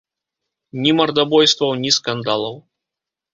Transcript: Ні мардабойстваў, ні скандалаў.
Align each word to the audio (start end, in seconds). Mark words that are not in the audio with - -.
Ні 0.85 0.93
мардабойстваў, 0.99 1.71
ні 1.83 1.93
скандалаў. 1.99 2.59